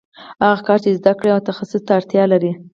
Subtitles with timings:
[0.45, 2.51] هغه کار چې زده کړې او تخصص ته اړتیا لري